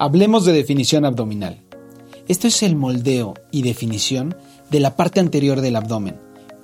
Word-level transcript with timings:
Hablemos 0.00 0.44
de 0.44 0.52
definición 0.52 1.04
abdominal. 1.04 1.62
Esto 2.26 2.48
es 2.48 2.64
el 2.64 2.74
moldeo 2.74 3.34
y 3.52 3.62
definición 3.62 4.34
de 4.68 4.80
la 4.80 4.96
parte 4.96 5.20
anterior 5.20 5.60
del 5.60 5.76
abdomen, 5.76 6.16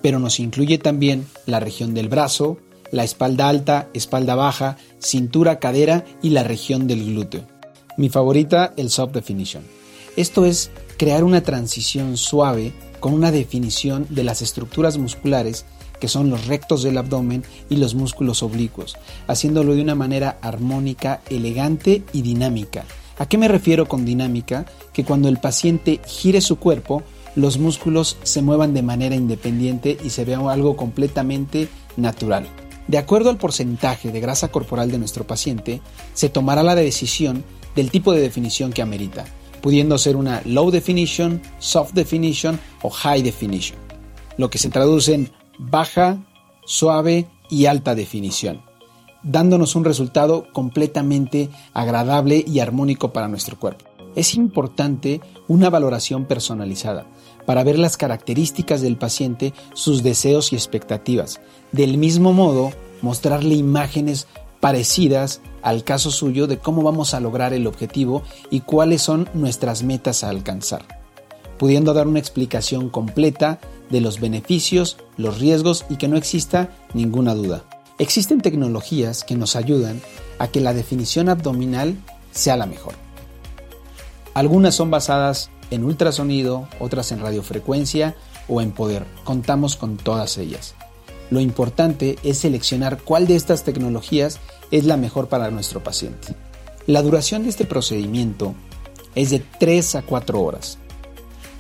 pero 0.03 0.19
nos 0.19 0.41
incluye 0.41 0.79
también 0.79 1.27
la 1.47 1.61
región 1.61 1.95
del 1.95 2.09
brazo, 2.09 2.59
la 2.91 3.05
espalda 3.05 3.49
alta, 3.49 3.89
espalda 3.95 4.35
baja, 4.35 4.79
cintura, 4.99 5.61
cadera 5.61 6.05
y 6.23 6.31
la 6.31 6.43
región 6.43 6.89
del 6.89 7.05
glúteo. 7.05 7.47
Mi 7.97 8.09
favorita, 8.09 8.75
el 8.77 8.91
soft 8.91 9.13
definition. 9.13 9.63
Esto 10.17 10.45
es 10.45 10.73
crear 10.97 11.23
una 11.23 11.43
transición 11.43 12.17
suave 12.17 12.73
con 12.99 13.13
una 13.15 13.31
definición 13.31 14.09
de 14.11 14.25
las 14.25 14.43
estructuras 14.43 14.99
musculares 14.99 15.67
que 16.01 16.09
son 16.09 16.31
los 16.31 16.47
rectos 16.47 16.83
del 16.83 16.99
abdomen 16.99 17.45
y 17.69 17.77
los 17.77 17.95
músculos 17.95 18.43
oblicuos, 18.43 18.97
haciéndolo 19.29 19.77
de 19.77 19.83
una 19.83 19.95
manera 19.95 20.39
armónica, 20.43 21.21
elegante 21.31 22.03
y 22.13 22.23
dinámica. 22.23 22.87
¿A 23.21 23.27
qué 23.27 23.37
me 23.37 23.49
refiero 23.49 23.87
con 23.87 24.07
dinámica? 24.07 24.65
Que 24.95 25.05
cuando 25.05 25.29
el 25.29 25.37
paciente 25.37 26.01
gire 26.07 26.41
su 26.41 26.57
cuerpo, 26.57 27.03
los 27.35 27.59
músculos 27.59 28.17
se 28.23 28.41
muevan 28.41 28.73
de 28.73 28.81
manera 28.81 29.15
independiente 29.15 29.99
y 30.03 30.09
se 30.09 30.25
vea 30.25 30.39
algo 30.51 30.75
completamente 30.75 31.69
natural. 31.99 32.47
De 32.89 32.97
acuerdo 32.97 33.29
al 33.29 33.37
porcentaje 33.37 34.11
de 34.11 34.21
grasa 34.21 34.49
corporal 34.49 34.91
de 34.91 34.97
nuestro 34.97 35.27
paciente, 35.27 35.83
se 36.15 36.31
tomará 36.31 36.63
la 36.63 36.75
decisión 36.75 37.45
del 37.77 37.91
tipo 37.91 38.15
de 38.15 38.23
definición 38.23 38.73
que 38.73 38.81
amerita, 38.81 39.27
pudiendo 39.61 39.99
ser 39.99 40.17
una 40.17 40.41
low 40.47 40.71
definition, 40.71 41.43
soft 41.59 41.93
definition 41.93 42.59
o 42.81 42.89
high 42.89 43.21
definition, 43.21 43.79
lo 44.39 44.49
que 44.49 44.57
se 44.57 44.71
traduce 44.71 45.13
en 45.13 45.31
baja, 45.59 46.17
suave 46.65 47.27
y 47.51 47.67
alta 47.67 47.95
definición 47.95 48.70
dándonos 49.23 49.75
un 49.77 49.85
resultado 49.85 50.47
completamente 50.53 51.51
agradable 51.75 52.45
y 52.47 52.61
armónico 52.61 53.13
para 53.13 53.29
nuestro 53.29 53.59
cuerpo. 53.59 53.85
Es 54.17 54.35
importante 54.35 55.21
una 55.47 55.71
valoración 55.71 56.25
personalizada 56.25 57.07
para 57.47 57.65
ver 57.65 57.79
las 57.79 57.97
características 57.97 58.81
del 58.81 58.97
paciente, 58.97 59.55
sus 59.73 60.03
deseos 60.03 60.53
y 60.53 60.57
expectativas. 60.57 61.41
Del 61.73 61.97
mismo 61.97 62.33
modo, 62.33 62.73
mostrarle 63.03 63.55
imágenes 63.55 64.27
parecidas 64.61 65.41
al 65.63 65.85
caso 65.85 66.11
suyo 66.11 66.47
de 66.47 66.59
cómo 66.59 66.83
vamos 66.83 67.15
a 67.15 67.21
lograr 67.21 67.53
el 67.53 67.67
objetivo 67.67 68.23
y 68.51 68.61
cuáles 68.61 69.03
son 69.03 69.29
nuestras 69.35 69.83
metas 69.83 70.23
a 70.23 70.29
alcanzar, 70.29 71.01
pudiendo 71.59 71.95
dar 71.95 72.07
una 72.07 72.19
explicación 72.19 72.91
completa 72.91 73.61
de 73.91 74.01
los 74.01 74.21
beneficios, 74.21 74.97
los 75.17 75.39
riesgos 75.39 75.85
y 75.89 75.97
que 75.97 76.09
no 76.09 76.17
exista 76.17 76.71
ninguna 76.95 77.35
duda. 77.35 77.65
Existen 78.01 78.41
tecnologías 78.41 79.25
que 79.25 79.35
nos 79.35 79.57
ayudan 79.57 80.01
a 80.39 80.49
que 80.49 80.63
la 80.63 80.73
definición 80.73 81.29
abdominal 81.29 81.99
sea 82.33 82.57
la 82.57 82.65
mejor. 82.65 82.95
Algunas 84.33 84.75
son 84.75 84.91
basadas 84.91 85.51
en 85.71 85.85
ultrasonido, 85.85 86.67
otras 86.79 87.13
en 87.13 87.21
radiofrecuencia 87.21 88.17
o 88.49 88.63
en 88.63 88.73
poder. 88.73 89.05
Contamos 89.23 89.77
con 89.77 89.99
todas 89.99 90.39
ellas. 90.39 90.75
Lo 91.29 91.41
importante 91.41 92.19
es 92.23 92.39
seleccionar 92.39 93.03
cuál 93.03 93.27
de 93.27 93.37
estas 93.37 93.65
tecnologías 93.65 94.41
es 94.71 94.87
la 94.87 94.97
mejor 94.97 95.29
para 95.29 95.51
nuestro 95.51 95.85
paciente. 95.85 96.35
La 96.87 97.03
duración 97.03 97.43
de 97.43 97.51
este 97.51 97.67
procedimiento 97.67 98.55
es 99.15 99.29
de 99.29 99.41
3 99.41 99.97
a 99.97 100.03
4 100.03 100.41
horas. 100.41 100.79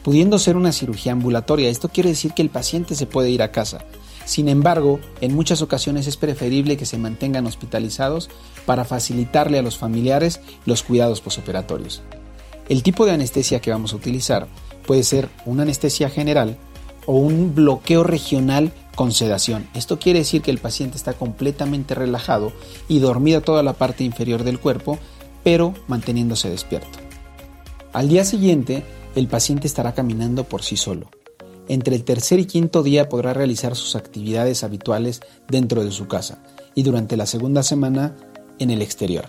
Pudiendo 0.02 0.38
ser 0.38 0.56
una 0.56 0.72
cirugía 0.72 1.12
ambulatoria, 1.12 1.68
esto 1.68 1.91
quiere 1.91 2.08
decir 2.08 2.33
que 2.33 2.41
el 2.41 2.48
paciente 2.48 2.94
se 2.94 3.05
puede 3.05 3.28
ir 3.28 3.42
a 3.42 3.52
casa, 3.52 3.84
sin 4.31 4.48
embargo, 4.48 5.00
en 5.20 5.34
muchas 5.34 5.61
ocasiones 5.61 6.06
es 6.06 6.17
preferible 6.17 6.77
que 6.77 6.86
se 6.86 6.98
mantengan 6.98 7.48
hospitalizados 7.48 8.31
para 8.64 8.84
facilitarle 8.84 9.59
a 9.59 9.62
los 9.62 9.77
familiares 9.77 10.41
los 10.67 10.84
cuidados 10.84 11.20
posoperatorios. 11.20 12.00
El 12.69 12.84
tipo 12.84 13.06
de 13.06 13.11
anestesia 13.11 13.61
que 13.61 13.73
vamos 13.73 13.92
a 13.92 13.97
utilizar 13.97 14.47
puede 14.86 15.03
ser 15.03 15.28
una 15.47 15.64
anestesia 15.64 16.08
general 16.11 16.56
o 17.06 17.14
un 17.14 17.56
bloqueo 17.56 18.05
regional 18.05 18.70
con 18.95 19.11
sedación. 19.11 19.68
Esto 19.74 19.98
quiere 19.98 20.20
decir 20.20 20.42
que 20.42 20.52
el 20.52 20.58
paciente 20.58 20.97
está 20.97 21.14
completamente 21.14 21.97
relajado 21.97 22.52
y 22.86 23.01
dormida 23.01 23.41
toda 23.41 23.64
la 23.64 23.73
parte 23.73 24.05
inferior 24.05 24.45
del 24.45 24.61
cuerpo, 24.61 25.01
pero 25.42 25.74
manteniéndose 25.89 26.48
despierto. 26.48 27.01
Al 27.92 28.08
día 28.08 28.24
siguiente, 28.24 28.85
el 29.17 29.27
paciente 29.27 29.67
estará 29.67 29.92
caminando 29.92 30.45
por 30.45 30.62
sí 30.62 30.77
solo 30.77 31.11
entre 31.70 31.95
el 31.95 32.03
tercer 32.03 32.41
y 32.41 32.47
quinto 32.47 32.83
día 32.83 33.08
podrá 33.08 33.33
realizar 33.33 33.77
sus 33.77 33.95
actividades 33.95 34.64
habituales 34.64 35.20
dentro 35.48 35.85
de 35.85 35.92
su 35.92 36.08
casa 36.08 36.42
y 36.75 36.83
durante 36.83 37.17
la 37.17 37.27
segunda 37.27 37.63
semana 37.63 38.17
en 38.58 38.73
el 38.73 38.83
exterior. 38.83 39.29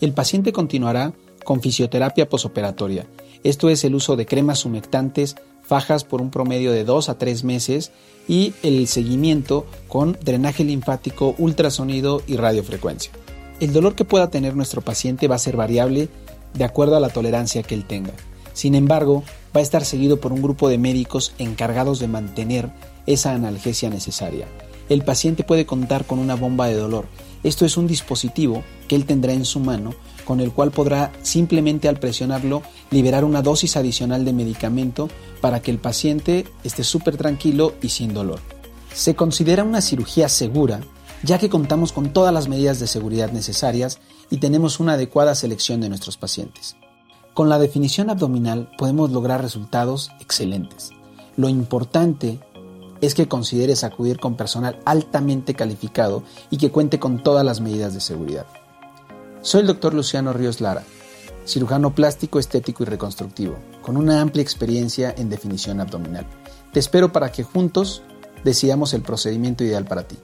El 0.00 0.14
paciente 0.14 0.54
continuará 0.54 1.12
con 1.44 1.60
fisioterapia 1.60 2.30
posoperatoria, 2.30 3.06
esto 3.44 3.68
es 3.68 3.84
el 3.84 3.94
uso 3.94 4.16
de 4.16 4.24
cremas 4.24 4.64
humectantes, 4.64 5.36
fajas 5.62 6.04
por 6.04 6.22
un 6.22 6.30
promedio 6.30 6.72
de 6.72 6.84
2 6.84 7.10
a 7.10 7.18
3 7.18 7.44
meses 7.44 7.92
y 8.26 8.54
el 8.62 8.88
seguimiento 8.88 9.66
con 9.86 10.16
drenaje 10.24 10.64
linfático, 10.64 11.34
ultrasonido 11.36 12.22
y 12.26 12.38
radiofrecuencia. 12.38 13.12
El 13.60 13.74
dolor 13.74 13.94
que 13.94 14.06
pueda 14.06 14.30
tener 14.30 14.56
nuestro 14.56 14.80
paciente 14.80 15.28
va 15.28 15.34
a 15.34 15.40
ser 15.40 15.56
variable 15.56 16.08
de 16.54 16.64
acuerdo 16.64 16.96
a 16.96 17.00
la 17.00 17.10
tolerancia 17.10 17.62
que 17.62 17.74
él 17.74 17.84
tenga. 17.84 18.14
Sin 18.56 18.74
embargo, 18.74 19.22
va 19.54 19.60
a 19.60 19.62
estar 19.62 19.84
seguido 19.84 20.18
por 20.18 20.32
un 20.32 20.40
grupo 20.40 20.70
de 20.70 20.78
médicos 20.78 21.34
encargados 21.36 21.98
de 21.98 22.08
mantener 22.08 22.70
esa 23.04 23.34
analgesia 23.34 23.90
necesaria. 23.90 24.48
El 24.88 25.04
paciente 25.04 25.44
puede 25.44 25.66
contar 25.66 26.06
con 26.06 26.18
una 26.18 26.36
bomba 26.36 26.66
de 26.66 26.74
dolor. 26.74 27.04
Esto 27.42 27.66
es 27.66 27.76
un 27.76 27.86
dispositivo 27.86 28.64
que 28.88 28.96
él 28.96 29.04
tendrá 29.04 29.34
en 29.34 29.44
su 29.44 29.60
mano 29.60 29.94
con 30.24 30.40
el 30.40 30.52
cual 30.52 30.70
podrá 30.70 31.12
simplemente 31.20 31.86
al 31.86 32.00
presionarlo 32.00 32.62
liberar 32.90 33.26
una 33.26 33.42
dosis 33.42 33.76
adicional 33.76 34.24
de 34.24 34.32
medicamento 34.32 35.10
para 35.42 35.60
que 35.60 35.70
el 35.70 35.76
paciente 35.76 36.46
esté 36.64 36.82
súper 36.82 37.18
tranquilo 37.18 37.74
y 37.82 37.90
sin 37.90 38.14
dolor. 38.14 38.40
Se 38.94 39.14
considera 39.14 39.64
una 39.64 39.82
cirugía 39.82 40.30
segura 40.30 40.80
ya 41.22 41.38
que 41.38 41.50
contamos 41.50 41.92
con 41.92 42.10
todas 42.14 42.32
las 42.32 42.48
medidas 42.48 42.80
de 42.80 42.86
seguridad 42.86 43.32
necesarias 43.32 43.98
y 44.30 44.38
tenemos 44.38 44.80
una 44.80 44.94
adecuada 44.94 45.34
selección 45.34 45.82
de 45.82 45.90
nuestros 45.90 46.16
pacientes. 46.16 46.74
Con 47.36 47.50
la 47.50 47.58
definición 47.58 48.08
abdominal 48.08 48.70
podemos 48.78 49.10
lograr 49.10 49.42
resultados 49.42 50.10
excelentes. 50.20 50.92
Lo 51.36 51.50
importante 51.50 52.40
es 53.02 53.14
que 53.14 53.28
consideres 53.28 53.84
acudir 53.84 54.18
con 54.18 54.38
personal 54.38 54.80
altamente 54.86 55.52
calificado 55.52 56.22
y 56.48 56.56
que 56.56 56.70
cuente 56.70 56.98
con 56.98 57.22
todas 57.22 57.44
las 57.44 57.60
medidas 57.60 57.92
de 57.92 58.00
seguridad. 58.00 58.46
Soy 59.42 59.60
el 59.60 59.66
doctor 59.66 59.92
Luciano 59.92 60.32
Ríos 60.32 60.62
Lara, 60.62 60.82
cirujano 61.44 61.94
plástico, 61.94 62.38
estético 62.38 62.84
y 62.84 62.86
reconstructivo, 62.86 63.56
con 63.82 63.98
una 63.98 64.22
amplia 64.22 64.40
experiencia 64.40 65.14
en 65.14 65.28
definición 65.28 65.82
abdominal. 65.82 66.24
Te 66.72 66.80
espero 66.80 67.12
para 67.12 67.30
que 67.32 67.42
juntos 67.42 68.00
decidamos 68.44 68.94
el 68.94 69.02
procedimiento 69.02 69.62
ideal 69.62 69.84
para 69.84 70.08
ti. 70.08 70.16